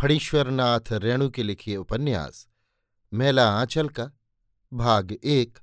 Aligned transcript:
फणीश्वरनाथ 0.00 0.92
रेणु 0.92 1.30
के 1.30 1.42
लिखिए 1.42 1.76
उपन्यास, 1.76 2.48
मेला 3.12 3.60
आंचल 3.60 3.88
का, 3.88 4.10
भाग 4.72 5.12
एक, 5.24 5.58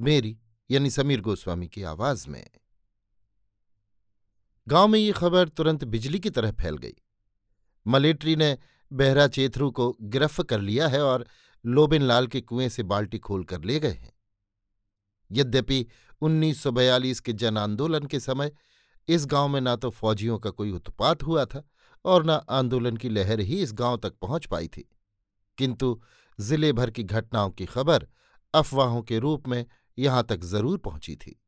मेरी 0.00 0.38
यानी 0.70 0.90
समीर 0.90 1.20
गोस्वामी 1.20 1.68
की 1.68 1.82
आवाज़ 1.82 2.28
में। 2.28 2.50
गाँव 4.68 4.88
में 4.88 5.00
ये 5.00 5.12
खबर 5.12 5.48
तुरंत 5.48 5.84
बिजली 5.84 6.20
की 6.20 6.30
तरह 6.30 6.52
फैल 6.52 6.76
गई। 6.76 6.94
मलेट्री 7.86 8.36
ने 8.36 8.58
बहरा 8.92 9.26
चेथरू 9.26 9.70
को 9.70 9.96
गिरफ्त 10.02 10.42
कर 10.42 10.60
लिया 10.60 10.88
है 10.88 11.02
और 11.02 11.26
लोबिन 11.66 12.02
लाल 12.02 12.26
के 12.26 12.40
कुएँ 12.40 12.68
से 12.68 12.82
बाल्टी 12.82 13.18
खोलकर 13.18 13.64
ले 13.64 13.80
गए 13.80 13.92
हैं। 13.92 14.12
यद्यपि 15.32 15.86
1942 16.20 17.20
के 17.20 17.32
जन 17.32 17.56
आंदोलन 17.56 18.06
के 18.06 18.20
समय 18.20 18.52
इस 19.08 19.26
गाँव 19.26 19.48
में 19.48 19.60
ना 19.60 19.76
तो 19.76 19.90
फौजियों 19.90 20.38
का 20.38 20.50
कोई 20.50 20.70
उत्पात 20.70 21.22
हुआ 21.22 21.44
था 21.44 21.68
और 22.04 22.24
न 22.26 22.40
आंदोलन 22.50 22.96
की 22.96 23.08
लहर 23.08 23.40
ही 23.40 23.62
इस 23.62 23.72
गाँव 23.72 23.96
तक 23.96 24.14
पहुँच 24.22 24.46
पाई 24.46 24.68
थी। 24.68 24.88
किंतु 25.58 26.00
ज़िले 26.38 26.72
भर 26.72 26.90
की 26.90 27.02
घटनाओं 27.02 27.50
की 27.50 27.66
खबर 27.66 28.06
अफवाहों 28.54 29.02
के 29.02 29.18
रूप 29.18 29.48
में 29.48 29.64
यहाँ 29.98 30.24
तक 30.24 30.44
ज़रूर 30.44 30.78
पहुँची 30.78 31.16
थी। 31.16 31.40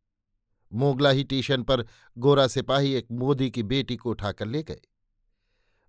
मोगलाही 0.73 1.23
स्टेशन 1.23 1.63
पर 1.63 1.85
गोरा 2.17 2.47
सिपाही 2.47 2.93
एक 2.95 3.07
मोदी 3.13 3.51
की 3.51 3.63
बेटी 3.63 3.97
को 3.97 4.11
उठाकर 4.11 4.47
ले 4.47 4.63
गए। 4.63 4.81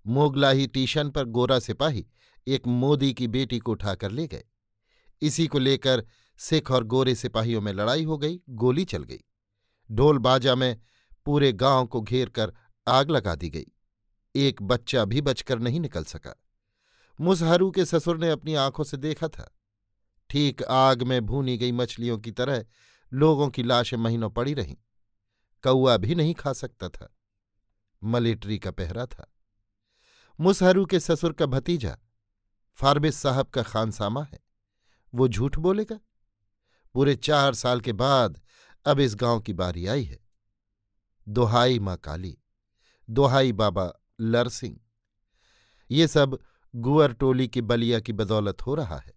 मोगलाही 0.05 0.64
स्टेशन 0.64 1.09
पर 1.09 1.25
गोरा 1.25 1.59
सिपाही 1.59 2.05
एक 2.48 2.67
मोदी 2.67 3.14
की 3.14 3.27
बेटी 3.27 3.59
को 3.59 3.72
उठाकर 3.72 4.11
ले 4.11 4.27
गए। 4.27 4.44
इसी 5.22 5.48
को 5.48 5.59
लेकर 5.59 6.03
सिख 6.39 6.72
और 6.72 6.83
गोरे 6.83 7.16
सिपाहियों 7.16 7.61
में 7.61 7.72
लड़ाई 7.73 8.03
हो 8.03 8.17
गई, 8.17 8.39
गोली 8.50 8.86
चल 8.86 9.03
गई। 9.03 9.20
ढोल 9.89 10.17
बाजा 10.17 10.55
में 10.55 10.81
पूरे 11.25 11.52
गाँव 11.53 11.86
को 11.86 12.02
घेर 12.02 12.30
कर 12.30 12.53
आग 12.88 13.11
लगा 13.11 13.36
दी 13.36 13.50
गई। 13.50 13.66
एक 14.36 14.62
बच्चा 14.62 15.06
भी 15.06 15.22
बचकर 15.22 15.59
नहीं 15.59 15.80
निकल 15.80 16.03
सका। 16.03 16.36
मुसहरू 17.22 17.72
के 17.72 17.86
ससुर 17.86 18.17
ने 18.17 18.30
अपनी 18.30 18.56
आँखों 18.56 18.84
से 18.84 18.98
देखा 18.98 19.28
था। 19.28 19.58
ठीक 20.30 20.64
आग 20.64 21.03
में 21.03 21.26
भूनी 21.26 21.58
गई 21.58 21.72
मछलियों 21.72 22.17
की 22.17 22.31
तरह 22.31 22.66
लोगों 23.14 23.50
की 23.50 23.64
लाशें 23.64 23.98
महीनों 23.98 24.30
पड़ी 24.30 24.54
रहीं। 24.54 24.76
कौआ 25.64 25.98
भी 25.98 26.16
नहीं 26.16 26.33
खा 26.33 26.54
सकता 26.54 26.89
था। 26.89 27.16
मलेट्री 28.04 28.60
का 28.60 28.71
पहरा 28.71 29.05
था। 29.05 29.33
मुसहरू 30.39 30.86
के 30.86 31.00
ससुर 31.00 31.33
का 31.33 31.45
भतीजा, 31.45 31.98
फारबिस 32.73 33.15
साहब 33.15 33.48
का 33.48 33.64
खानसामा 33.64 34.23
है। 34.23 34.39
वो 35.15 35.27
झूठ 35.27 35.58
बोलेगा? 35.58 36.00
पूरे 36.94 37.15
चार 37.15 37.54
साल 37.54 37.82
के 37.82 37.94
बाद 37.94 38.42
अब 38.86 39.00
इस 39.00 39.15
गाँव 39.15 39.39
की 39.39 39.54
बारी 39.54 39.88
आई 39.88 40.04
है। 40.04 40.20
दोहाई 41.30 41.80
माँ 41.80 41.98
काली, 41.98 42.38
दोहाई 43.10 43.52
बाबा 43.52 43.94
लरसिंह 44.20 44.80
ये 45.92 46.08
सब 46.08 46.40
गुअर 46.76 47.14
टोली 47.14 47.48
की 47.48 47.62
बलिया 47.62 48.00
की 48.00 48.14
बदौलत 48.14 48.62
हो 48.62 48.76
रहा 48.76 48.98
है। 48.98 49.14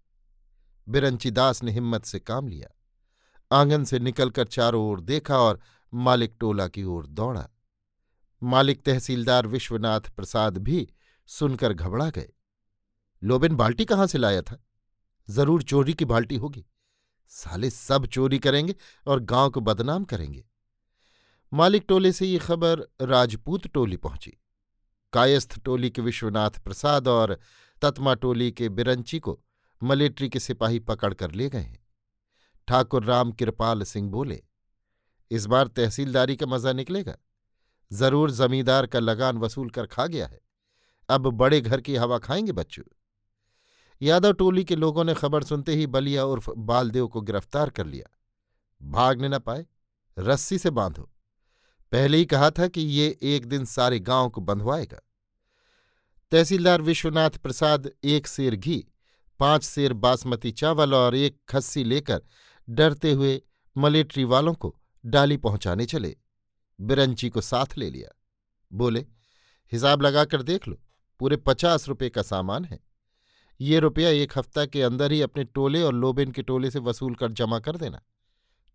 बिरंची 0.89 1.31
दास 1.31 1.63
ने 1.63 1.73
हिम्मत 1.73 2.05
से 2.05 2.19
काम 2.19 2.49
लिया। 2.49 2.69
आँगन 3.57 3.85
से 3.85 3.99
निकलकर 3.99 4.47
चारों 4.47 4.91
ओर 4.91 5.01
देखा 5.01 5.39
और 5.39 5.61
मालिक 5.95 6.37
टोला 6.41 6.69
की 6.69 6.85
ओर 6.85 7.07
दौड़ा। 7.07 7.49
मालिक 8.43 8.83
तहसीलदार 8.83 9.47
विश्वनाथ 9.47 10.01
प्रसाद 10.01 10.59
भी 10.59 10.89
सुनकर 11.27 11.73
घबरा 11.73 12.11
गए। 12.11 12.29
लोबिन 13.23 13.57
बाल्टी 13.57 13.85
कहाँ 13.85 14.07
से 14.07 14.19
लाया 14.19 14.43
था? 14.43 14.65
ज़रूर 15.31 15.63
चोरी 15.63 15.95
की 15.95 16.05
बाल्टी 16.05 16.37
होगी। 16.37 16.67
साले 17.29 17.71
सब 17.71 18.07
चोरी 18.07 18.39
करेंगे 18.39 18.75
और 19.07 19.21
गाँव 19.21 19.51
को 19.51 19.61
बदनाम 19.61 20.05
करेंगे। 20.05 20.45
मालिक 21.53 21.85
टोले 21.89 22.13
से 22.13 22.27
ये 22.27 22.39
खबर 22.39 22.81
राजपूत 23.03 23.67
टोली 23.67 23.97
पहुँची। 23.97 24.41
कायस्थ 25.13 25.59
टोली 25.59 25.91
के 25.91 26.03
विश्वनाथ 26.03 26.51
प्रसाद 26.51 27.09
और 27.09 27.39
तत्मा 27.83 28.15
टोली 28.15 28.51
के 28.53 28.69
बिरंची 28.69 29.19
को 29.19 29.39
मलेट्री 29.83 30.29
के 30.29 30.41
सिपाही 30.41 30.79
पकड़ 30.79 31.15
कर 31.15 31.33
ले 31.33 31.49
गए 31.49 31.59
हैं। 31.59 31.85
ठाकुर 32.69 33.05
राम 33.05 33.33
कृपाल 33.33 33.83
सिंह 33.83 34.11
बोले, 34.11 34.43
इस 35.31 35.47
बार 35.47 35.67
तहसीलदारी 35.67 36.37
का 36.37 36.47
मज़ा 36.47 36.73
निकलेगा। 36.73 37.17
ज़रूर 37.93 38.31
जमींदार 38.31 38.87
का 38.87 38.99
लगान 38.99 39.39
वसूल 39.39 39.71
कर 39.71 39.87
खा 39.87 40.07
गया 40.07 40.27
है। 40.27 40.41
अब 41.09 41.27
बड़े 41.31 41.61
घर 41.61 41.81
की 41.81 41.97
हवा 41.97 42.19
खाएँगे 42.19 42.53
बच्चों। 42.53 42.85
यादव 44.03 44.33
टोली 44.33 44.65
के 44.65 44.77
लोगों 44.77 45.05
ने 45.05 45.15
खबर 45.15 45.45
सुनते 45.45 45.75
ही 45.75 45.87
बलिया 45.87 46.25
उर्फ़ 46.25 46.51
बालदेव 46.51 47.07
को 47.09 47.21
गिरफ़्तार 47.21 47.71
कर 47.71 47.87
लिया। 47.87 48.11
भागने 48.83 49.29
न 49.29 49.39
पाए, 49.39 49.67
रस्सी 50.19 50.59
से 50.59 50.71
बांधो। 50.71 51.11
पहले 51.93 52.17
ही 52.17 52.27
कहा 52.27 52.51
था 52.51 52.69
कि 52.69 52.81
ये 52.81 53.19
एक 53.23 53.47
दिन 53.47 53.65
सारे 53.65 53.99
गाँव 54.01 54.29
को 54.29 54.41
बंधवाएगा। 54.41 55.01
तहसीलदार 56.31 56.83
विश्वनाथ 56.83 57.31
प्रसाद, 57.31 57.91
एक 58.05 58.27
सेर 58.27 58.57
घी, 58.57 58.87
पाँच 59.41 59.65
सेर 59.65 59.93
बासमती 59.93 60.51
चावल 60.51 60.95
और 60.95 61.15
एक 61.15 61.39
खस्सी 61.49 61.85
लेकर 61.85 62.23
डरते 62.69 63.13
हुए 63.13 63.43
मलेट्री 63.77 64.25
वालों 64.25 64.55
को 64.55 64.77
डाली 65.07 65.37
पहुँचाने 65.37 65.87
चले। 65.87 66.17
बिरंची 66.81 67.29
को 67.29 67.41
साथ 67.41 67.79
ले 67.79 67.91
लिया। 67.91 68.09
बोले, 68.73 69.01
हिसाब 69.73 70.03
लगाकर 70.03 70.43
देख 70.43 70.69
लो, 70.69 70.81
पूरे 71.21 71.37
पचास 71.37 71.89
रुपये 71.89 72.09
का 72.11 72.23
सामान 72.23 72.65
है। 72.65 72.81
ये 73.61 73.79
रुपया 73.79 74.09
एक 74.09 74.39
हफ़्ता 74.39 74.67
के 74.67 74.83
अंदर 74.83 75.13
ही 75.13 75.21
अपने 75.23 75.45
टोले 75.45 75.83
और 75.83 75.95
लोबेन 75.95 76.31
के 76.31 76.43
टोले 76.43 76.71
से 76.71 76.79
वसूल 76.79 77.15
कर 77.15 77.33
जमा 77.33 77.59
कर 77.59 77.77
देना। 77.77 78.03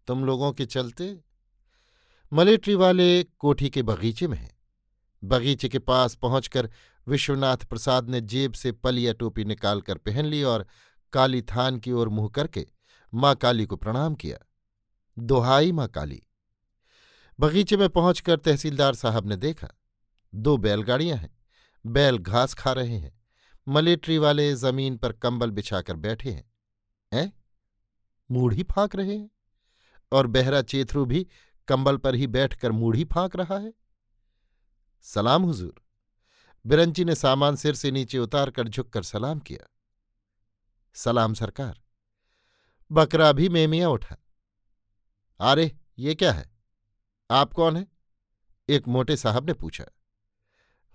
तुम 0.08 0.26
लोगों 0.26 0.52
के 0.52 0.66
चलते 0.66 1.20
मलेट्री 2.34 2.76
वाले 2.76 3.24
कोठी 3.24 3.70
के 3.70 3.84
बगीचे 3.84 4.28
में 4.28 4.38
हैं। 4.38 4.58
बगीचे 5.24 5.70
के 5.70 5.80
पास 5.80 6.16
पहुंचकर 6.16 6.70
विश्वनाथ 7.08 7.58
प्रसाद 7.58 8.10
ने 8.10 8.22
जेब 8.22 8.54
से 8.54 8.72
पलिया 8.72 9.14
टोपी 9.14 9.46
निकालकर 9.46 9.98
पहन 9.98 10.26
ली 10.26 10.44
और 10.44 10.68
काली 11.14 11.42
थान 11.42 11.78
की 11.78 11.92
ओर 11.92 12.10
मुँह 12.10 12.30
करके 12.30 12.68
माँ 13.14 13.36
काली 13.36 13.66
को 13.66 13.76
प्रणाम 13.76 14.16
किया। 14.16 14.38
दोहाई 15.20 15.72
माँ 15.72 15.88
काली। 15.88 16.24
बगीचे 17.40 17.78
में 17.78 17.90
पहुंचकर 17.90 18.36
तहसीलदार 18.36 18.96
साहब 18.96 19.28
ने 19.28 19.36
देखा, 19.36 19.68
दो 20.36 20.58
बैलगाड़ियाँ 20.58 21.18
हैं, 21.18 21.38
बैल 21.86 22.18
घास 22.18 22.54
खा 22.54 22.72
रहे 22.72 22.98
हैं, 22.98 23.22
मलेट्री 23.68 24.18
वाले 24.18 24.56
ज़मीन 24.56 24.98
पर 24.98 25.12
कंबल 25.12 25.52
बिछाकर 25.52 25.96
बैठे 25.96 26.32
हैं। 26.32 26.52
हैं? 27.14 27.34
मूढ़ी 28.32 28.64
फांक 28.64 28.96
रहे 28.96 29.18
हैं? 29.18 29.30
और 30.12 30.28
बहरा 30.28 30.62
चेथरू 30.62 31.06
भी 31.06 31.28
कंबल 31.72 31.98
पर 31.98 32.16
ही 32.16 32.28
बैठकर 32.28 32.72
मूढ़ी 32.72 33.04
फांक 33.06 33.36
रहा 33.36 33.58
है। 33.58 33.74
सलाम 35.02 35.44
हुजूर। 35.44 35.84
बिरंची 36.66 37.06
ने 37.06 37.16
सामान 37.16 37.56
सिर 37.56 37.76
से 37.76 37.92
नीचे 37.92 38.20
उतार 38.20 38.48
उतारकर 38.48 38.70
झुककर 38.70 39.04
सलाम 39.04 39.40
किया। 39.40 39.70
सलाम 40.94 41.34
सरकार। 41.34 41.82
बकरा 42.92 43.32
भी 43.32 43.50
मेमिया 43.50 43.90
उठा। 43.90 44.18
अरे 45.40 45.78
ये 46.00 46.16
क्या 46.16 46.34
है? 46.34 46.52
आप 47.32 47.54
कौन 47.54 47.78
है? 47.78 47.88
एक 48.70 48.88
मोटे 48.88 49.18
साहब 49.18 49.46
ने 49.46 49.54
पूछा। 49.54 49.86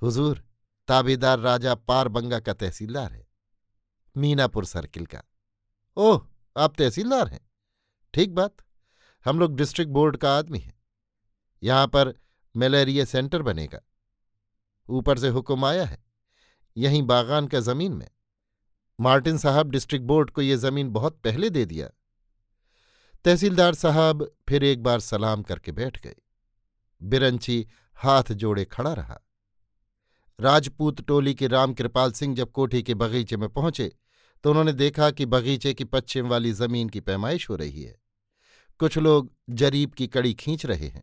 हुजूर, 0.02 0.44
ताबेदार 0.88 1.38
राजा 1.38 1.74
पारबंगा 1.74 2.40
का 2.40 2.52
तहसीलदार 2.52 3.12
है। 3.12 3.28
मीनापुर 4.16 4.64
सर्किल 4.64 5.06
का। 5.06 5.22
ओह, 5.96 6.28
आप 6.56 6.74
तहसीलदार 6.78 7.28
हैं। 7.28 7.50
ठीक 8.14 8.34
बात। 8.34 8.56
हम 9.26 9.38
लोग 9.38 9.56
डिस्ट्रिक्ट 9.56 9.92
बोर्ड 9.92 10.16
का 10.16 10.36
आदमी 10.38 10.58
हैं। 10.58 10.74
यहाँ 11.62 11.86
पर 11.86 12.12
मलेरिया 12.54 13.04
सेंटर 13.04 13.42
बनेगा। 13.42 13.80
ऊपर 14.88 15.18
से 15.18 15.28
हुक्म 15.28 15.64
आया 15.64 15.84
है। 15.84 15.98
यहीं 16.76 17.02
बागान 17.02 17.46
का 17.46 17.60
ज़मीन 17.60 17.92
में। 17.92 18.08
मार्टिन 18.98 19.38
साहब 19.38 19.70
डिस्ट्रिक्ट 19.70 20.06
बोर्ड 20.06 20.30
को 20.30 20.42
ये 20.42 20.56
ज़मीन 20.56 20.90
बहुत 20.90 21.18
पहले 21.24 21.50
दे 21.50 21.64
दिया। 21.64 21.88
तहसीलदार 23.24 23.74
साहब 23.74 24.30
फिर 24.48 24.64
एक 24.64 24.82
बार 24.82 25.00
सलाम 25.00 25.42
करके 25.42 25.72
बैठ 25.72 26.02
गए। 26.02 26.14
बिरंची 27.00 27.66
हाथ 27.96 28.32
जोड़े 28.32 28.64
खड़ा 28.64 28.92
रहा। 28.92 29.20
राजपूत 30.38 31.00
टोली 31.00 31.34
के 31.34 31.46
राम 31.46 31.74
कृपाल 31.74 32.12
सिंह 32.12 32.34
जब 32.36 32.50
कोठी 32.50 32.82
के 32.82 32.94
बगीचे 32.94 33.36
में 33.36 33.48
पहुँचे 33.48 33.92
तो 34.44 34.50
उन्होंने 34.50 34.72
देखा 34.72 35.10
कि 35.10 35.26
बगीचे 35.26 35.74
की 35.74 35.84
पश्चिम 35.84 36.28
वाली 36.28 36.52
ज़मीन 36.52 36.88
की 36.88 37.00
पैमाइश 37.00 37.50
हो 37.50 37.56
रही 37.56 37.82
है। 37.82 38.05
कुछ 38.80 38.98
लोग 38.98 39.30
जरीब 39.50 39.92
की 39.92 40.06
कड़ी 40.06 40.32
खींच 40.34 40.66
रहे 40.66 40.86
हैं। 40.86 41.02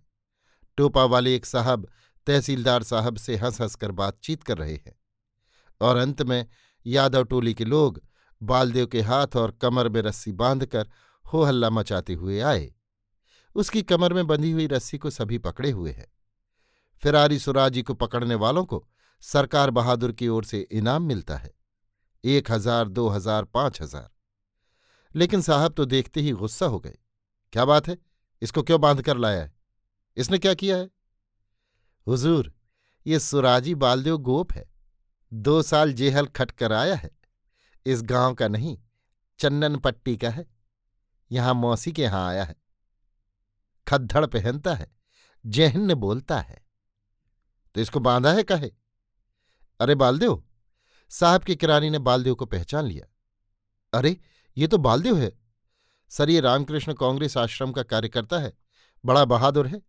टोपा 0.78 1.04
वाले 1.04 1.36
एक 1.36 1.46
साहब 1.46 1.88
तहसीलदार 2.28 2.84
साहब 2.84 3.18
से 3.18 3.36
हंस 3.36 3.62
हंस 3.62 3.76
कर 3.76 3.92
बातचीत 3.92 4.44
कर 4.44 4.58
रहे 4.58 4.74
हैं 4.74 4.96
और 5.82 5.98
अंत 5.98 6.22
में 6.22 6.46
यादव 6.86 7.24
टोली 7.24 7.54
के 7.54 7.66
लोग 7.66 8.02
बालदेव 8.42 8.88
के 8.88 9.02
हाथ 9.02 9.36
और 9.36 9.52
कमर 9.52 9.90
में 9.90 10.02
रस्सी 10.02 10.32
बांधकर 10.32 10.90
हो 11.26 11.44
हल्ला 11.44 11.70
मचाते 11.70 12.14
हुए 12.14 12.40
आए। 12.40 12.74
उसकी 13.56 13.82
कमर 13.82 14.14
में 14.14 14.26
बंधी 14.28 14.52
हुई 14.52 14.68
रस्सी 14.68 14.98
को 14.98 15.10
सभी 15.10 15.38
पकड़े 15.38 15.72
हुए 15.72 15.92
हैं। 15.92 16.08
फिरारी 17.04 17.40
सुराजी 17.40 17.82
को 17.82 17.94
पकड़ने 17.94 18.36
वालों 18.36 18.66
को 18.66 18.86
सरकार 19.24 19.70
बहादुर 19.70 20.12
की 20.12 20.28
ओर 20.28 20.46
से 20.46 20.60
इनाम 20.72 21.04
मिलता 21.04 21.38
है। 21.38 21.54
एक 22.24 22.52
हज़ार, 22.52 22.88
दो 22.88 23.08
हज़ार, 23.08 23.44
पाँच 23.44 23.82
हज़ार। 23.82 24.10
लेकिन 25.16 25.42
साहब 25.42 25.74
तो 25.74 25.86
देखते 25.86 26.22
ही 26.22 26.32
गुस्सा 26.32 26.66
हो 26.66 26.80
गए। 26.80 26.98
क्या 27.54 27.66
बात 27.66 27.88
है? 27.88 27.98
इसको 28.42 28.64
क्यों 28.64 28.82
बाँध 28.82 29.02
कर 29.02 29.18
लाया 29.18 29.42
है? 29.42 29.54
इसने 30.18 30.38
क्या 30.38 30.54
किया 30.54 30.78
है? 30.78 30.90
हुजूर, 32.08 32.54
ये 33.08 33.20
सुराजी 33.20 33.76
बालदेव 33.76 34.18
गोप 34.18 34.54
है। 34.54 34.72
दो 35.34 35.62
साल 35.62 35.94
जेहल 35.94 36.26
खट 36.26 36.52
कर 36.52 36.74
आया 36.74 36.96
है। 36.96 37.12
इस 37.86 38.02
गाँव 38.02 38.34
का 38.34 38.48
नहीं 38.48 38.78
चन्नन 39.40 39.78
पट्टी 39.78 40.18
का 40.18 40.30
है। 40.30 40.48
यहाँ 41.32 41.54
मौसी 41.54 41.92
के 41.92 42.02
यहाँ 42.02 42.30
आया 42.30 42.44
है। 42.44 42.56
खद्दड़ 43.88 44.26
पहनता 44.26 44.76
है 44.76 44.92
जहन 45.46 45.94
बोलता 45.94 46.40
है। 46.40 46.66
तो 47.76 47.82
इसको 47.82 48.00
बांधा 48.00 48.34
है 48.34 48.44
कहे? 48.44 48.72
अरे 49.80 49.96
बालदेव, 49.96 50.44
साहब 51.10 51.44
की 51.44 51.56
किरानी 51.56 51.90
ने 51.90 52.00
बालदेव 52.00 52.36
को 52.36 52.46
पहचान 52.46 52.86
लिया। 52.86 53.06
अरे, 53.98 54.18
ये 54.58 54.68
तो 54.68 54.78
बालदेव 54.78 55.18
है। 55.18 55.43
सर, 56.12 56.30
ये 56.30 56.40
रामकृष्ण 56.40 56.94
कांग्रेस 56.94 57.38
आश्रम 57.38 57.72
का 57.72 57.84
कार्यकर्ता 57.84 58.40
है, 58.40 58.54
बड़ा 59.04 59.26
बहादुर 59.26 59.68
है। 59.68 59.82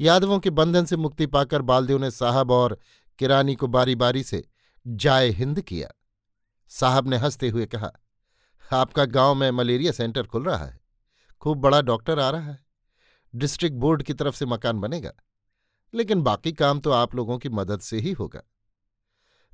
यादवों 0.00 0.38
के 0.38 0.50
बंधन 0.50 0.84
से 0.84 0.96
मुक्ति 0.96 1.26
पाकर 1.26 1.62
बालदेव 1.62 1.98
ने 1.98 2.10
साहब 2.10 2.50
और 2.50 2.78
किरानी 3.18 3.54
को 3.54 3.66
बारी 3.66 3.94
बारी 3.94 4.22
से 4.22 4.42
जाय 4.86 5.28
हिंद 5.28 5.60
किया। 5.60 5.88
साहब 6.70 7.08
ने 7.08 7.16
हँसते 7.16 7.48
हुए 7.48 7.66
कहा, 7.66 7.90
आपका 8.62 9.04
गाँव 9.04 9.34
में 9.34 9.50
मलेरिया 9.50 9.92
सेंटर 9.92 10.26
खुल 10.26 10.44
रहा 10.44 10.64
है। 10.64 10.80
खूब 11.42 11.58
बड़ा 11.58 11.80
डॉक्टर 11.82 12.18
आ 12.18 12.30
रहा 12.30 12.42
है। 12.42 12.64
डिस्ट्रिक्ट 13.34 13.76
बोर्ड 13.76 14.02
की 14.02 14.14
तरफ़ 14.14 14.36
से 14.36 14.46
मकान 14.46 14.80
बनेगा, 14.80 15.12
लेकिन 15.94 16.22
बाकी 16.22 16.52
काम 16.52 16.80
तो 16.80 16.90
आप 16.90 17.14
लोगों 17.14 17.38
की 17.38 17.48
मदद 17.48 17.80
से 17.80 17.98
ही 17.98 18.12
होगा। 18.12 18.42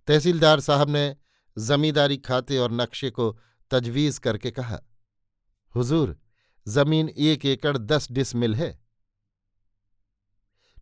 तहसीलदार 0.09 0.61
साहब 0.61 0.91
ने 0.91 1.17
जमींदारी 1.57 2.17
खाते 2.17 2.59
और 2.59 2.73
नक्शे 2.73 3.11
को 3.11 3.37
तजवीज 3.71 4.19
करके 4.19 4.51
कहा 4.51 4.81
हुजूर, 5.77 6.19
ज़मीन 6.69 7.09
एक 7.09 7.47
एकड़ 7.47 7.79
दस 7.79 8.13
डिसमिल 8.13 8.55
है। 8.55 8.83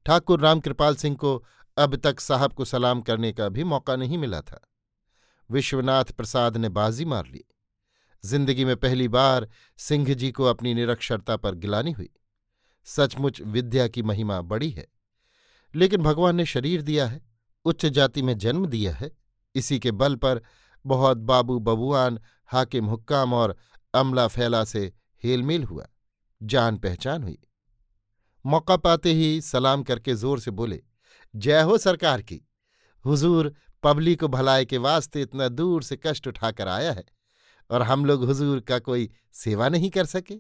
ठाकुर 0.06 0.40
रामकृपाल 0.40 0.96
सिंह 0.96 1.16
को 1.16 1.44
अब 1.76 1.96
तक 1.96 2.20
साहब 2.20 2.52
को 2.52 2.64
सलाम 2.64 3.00
करने 3.00 3.32
का 3.32 3.48
भी 3.48 3.64
मौका 3.64 3.96
नहीं 3.96 4.19
मिला 4.19 4.40
था। 4.40 4.60
विश्वनाथ 5.50 6.04
प्रसाद 6.04 6.56
ने 6.56 6.69
बाजी 6.69 7.04
मार 7.04 7.26
ली। 7.26 7.44
ज़िंदगी 8.25 8.64
में 8.64 8.76
पहली 8.76 9.08
बार 9.08 9.48
सिंह 9.76 10.14
जी 10.14 10.32
को 10.32 10.44
अपनी 10.44 10.75
निरक्षरता 10.75 11.36
पर 11.36 11.54
गिलानी 11.54 11.93
हुई। 11.93 12.10
सचमुच 12.84 13.40
विद्या 13.40 13.88
की 13.88 14.02
महिमा 14.02 14.40
बड़ी 14.40 14.70
है। 14.70 14.88
लेकिन 15.75 16.02
भगवान 16.02 16.36
ने 16.36 16.46
शरीर 16.46 16.82
दिया 16.82 17.06
है, 17.06 17.22
उच्च 17.64 17.86
जाति 17.86 18.22
में 18.22 18.38
जन्म 18.38 18.66
दिया 18.66 18.94
है। 18.94 19.10
इसी 19.54 19.78
के 19.78 19.90
बल 19.90 20.16
पर 20.16 20.43
बहुत 20.86 21.16
बाबू 21.16 21.58
बबुआन, 21.58 22.20
हाकिम 22.46 22.86
हुक्काम 22.86 23.34
और 23.34 23.56
अमला 23.94 24.26
फैला 24.28 24.64
से 24.64 24.92
हेलमेल 25.22 25.64
हुआ, 25.64 25.87
जान 26.40 26.76
पहचान 26.76 27.22
हुई। 27.22 27.38
मौका 28.44 28.76
पाते 28.76 29.12
ही 29.12 29.40
सलाम 29.40 29.82
करके 29.82 30.14
ज़ोर 30.14 30.40
से 30.40 30.50
बोले, 30.50 30.82
जय 31.34 31.60
हो 31.62 31.78
सरकार 31.78 32.22
की। 32.22 32.40
हुजूर 33.04 33.54
पब्लिक 33.82 34.20
को 34.20 34.28
भलाई 34.28 34.64
के 34.64 34.78
वास्ते 34.78 35.22
इतना 35.22 35.48
दूर 35.48 35.82
से 35.82 35.98
कष्ट 36.02 36.26
उठाकर 36.28 36.69
आया 36.69 36.92
है 36.92 37.04
और 37.70 37.82
हम 37.82 38.04
लोग 38.04 38.25
हुजूर 38.25 38.60
का 38.60 38.78
कोई 38.78 39.10
सेवा 39.34 39.69
नहीं 39.69 39.90
कर 39.90 40.06
सके। 40.06 40.34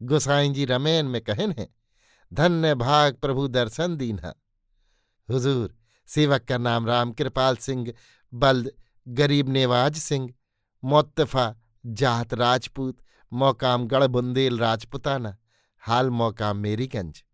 गोसाई 0.00 0.48
जी 0.48 0.64
रमैन 0.64 1.06
में 1.06 1.20
कहन 1.20 1.54
है, 1.58 1.68
धन्य 2.32 2.74
भाग 2.74 3.14
प्रभु 3.14 3.46
दर्शन 3.48 3.96
दीन्हा। 3.96 4.32
हुजूर, 5.28 5.74
सेवक 6.08 6.44
का 6.44 6.58
नाम 6.58 6.86
राम 6.86 7.12
कृपाल 7.12 7.56
सिंह, 7.56 7.92
बल्द 8.32 8.70
गरीब 9.06 9.48
नेवाज 9.48 9.96
सिंह, 9.96 10.32
मोत्तफा 10.82 11.54
जात 11.86 12.34
राजपूत, 12.34 12.98
मौकाम 13.32 13.86
गढ़ 13.86 14.06
बुंदेल 14.06 14.58
राजपुताना, 14.58 15.36
हाल 15.78 16.10
मौकाम 16.10 16.56
मेरीगंज 16.56 17.24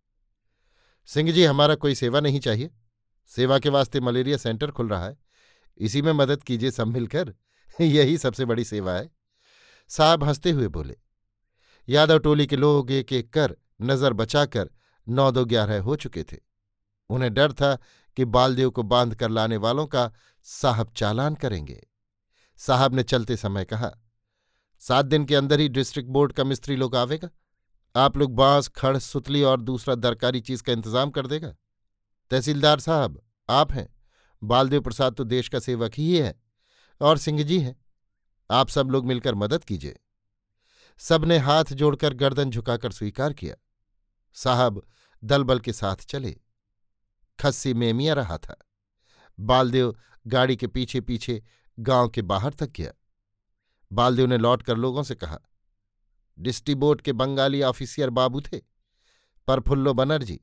सिंह 1.07 1.33
जी, 1.33 1.45
हमारा 1.45 1.75
कोई 1.75 1.95
सेवा 1.95 2.21
नहीं 2.21 2.41
चाहिए। 2.41 2.71
सेवा 3.27 3.59
के 3.59 3.69
वास्ते 3.69 4.01
मलेरिया 4.01 4.37
सेंटर 4.37 4.71
खुल 4.71 4.89
रहा 4.89 5.05
है। 5.05 5.19
इसी 5.79 6.03
में 6.03 6.13
मदद 6.13 6.43
कीजिए 6.43 6.71
सब 6.71 6.87
मिलकर। 6.87 7.35
यही 7.81 8.19
सबसे 8.19 8.45
बड़ी 8.45 8.65
सेवा 8.65 8.93
है। 8.93 9.11
साहब 9.89 10.25
हँसते 10.25 10.51
हुए 10.51 10.69
बोले 10.69 10.97
यादव 11.89 12.19
टोली 12.19 12.47
के 12.47 12.57
लोग 12.57 12.91
एक 12.91 13.13
एक 13.13 13.33
कर, 13.33 13.57
नज़र 13.83 14.13
बचाकर 14.13 14.71
नौ 15.09 15.31
दो 15.31 15.45
ग्यारह 15.45 15.81
हो 15.81 15.97
चुके 15.97 16.23
थे। 16.23 16.37
उन्हें 17.11 17.35
डर 17.35 17.53
था 17.53 17.79
कि 18.17 18.25
बालदेव 18.25 18.71
को 18.71 18.83
बाँध 18.83 19.15
कर 19.15 19.29
लाने 19.29 19.57
वालों 19.57 19.87
का 19.87 20.13
साहब 20.43 20.93
चालान 20.97 21.35
करेंगे। 21.35 21.89
साहब 22.57 22.95
ने 22.95 23.03
चलते 23.03 23.37
समय 23.37 23.65
कहा 23.65 23.93
सात 24.81 25.07
दिन 25.07 25.25
के 25.25 25.35
अंदर 25.35 25.61
ही 25.61 25.69
डिस्ट्रिक्ट 25.69 26.09
बोर्ड 26.09 26.33
का 26.33 26.45
मिस्त्री 26.45 26.77
लोग 26.77 26.97
आवेगा। 26.97 27.29
आप 27.95 28.17
लोग 28.17 28.35
बाँस, 28.35 28.69
खड़, 28.69 28.99
सुतली 28.99 29.43
और 29.43 29.61
दूसरा 29.61 29.95
दरकारी 29.95 30.41
चीज़ 30.41 30.63
का 30.63 30.73
इंतज़ाम 30.73 31.11
कर 31.11 31.27
देगा। 31.27 31.55
तहसीलदार 32.31 32.81
साहब, 32.81 33.23
आप 33.49 33.73
हैं। 33.73 33.89
बालदेव 34.43 34.81
प्रसाद 34.81 35.15
तो 35.15 35.25
देश 35.25 35.49
का 35.49 35.59
सेवक 35.59 35.93
ही 35.95 36.19
है 36.19 36.35
और 37.01 37.19
सिंह 37.19 37.43
जी 37.43 37.59
हैं। 37.61 37.77
आप 38.51 38.69
सब 38.69 38.91
लोग 38.91 39.07
मिलकर 39.07 39.35
मदद 39.35 39.65
कीजिए। 39.65 39.99
सबने 40.99 41.39
हाथ 41.39 41.65
जोड़कर 41.65 42.15
गर्दन 42.15 42.51
झुकाकर 42.51 42.93
स्वीकार 42.93 43.33
किया। 43.33 43.55
साहब 44.37 44.83
दलबल 45.25 45.59
के 45.59 45.73
साथ 45.73 45.97
चले। 45.97 46.37
खस्सी 47.39 47.75
मेमिया 47.75 48.15
रहा 48.15 48.39
था। 48.39 48.57
बालदेव 49.39 49.95
गाड़ी 50.27 50.57
के 50.57 50.67
पीछे 50.67 51.01
पीछे 51.01 51.43
गाँव 51.79 52.09
के 52.09 52.23
बाहर 52.23 52.53
तक 52.53 52.71
गया। 52.77 52.93
बालदेव 53.93 54.27
ने 54.27 54.39
लौटकर 54.39 54.77
लोगों 54.77 55.03
से 55.03 55.15
कहा 55.15 55.39
डिस्टीबोर्ड 56.39 57.01
के 57.01 57.13
बंगाली 57.13 57.63
ऑफिसियर 57.63 58.11
बाबू 58.11 58.41
थे, 58.41 58.59
परफुल्लो 59.49 59.95
बनर्जी 59.95 60.41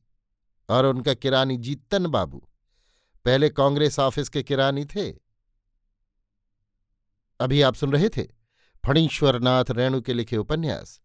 और 0.70 0.86
उनका 0.86 1.14
किरानी 1.14 1.58
जीतन 1.58 2.08
बाबू। 2.08 2.48
पहले 3.26 3.50
कांग्रेस 3.50 4.00
ऑफ़िस 4.00 4.30
के 4.30 4.44
किरानी 4.44 4.86
थे। 4.86 5.12
अभी 7.40 7.62
आप 7.62 7.76
सुन 7.76 7.92
रहे 7.94 8.10
थे 8.10 8.24
फणीश्वरनाथ 8.86 9.72
रेणु 9.72 10.02
के 10.02 10.14
लिखे 10.14 10.38
उपन्यास, 10.38 11.02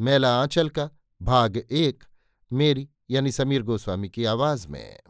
मेला 0.00 0.40
आंचल 0.40 0.68
का, 0.68 0.90
भाग 1.22 1.56
एक, 1.56 2.04
मेरी 2.52 2.88
यानी 3.10 3.32
समीर 3.32 3.62
गोस्वामी 3.62 4.08
की 4.08 4.24
आवाज़ 4.24 4.68
में। 4.68 5.00